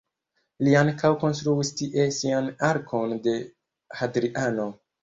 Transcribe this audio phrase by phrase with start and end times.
[0.67, 3.39] Li ankaŭ konstruis tie sian Arkon de
[4.03, 4.73] Hadriano.